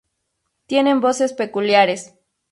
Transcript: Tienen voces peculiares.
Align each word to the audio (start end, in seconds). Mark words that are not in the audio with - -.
Tienen 0.65 0.99
voces 0.99 1.31
peculiares. 1.33 2.15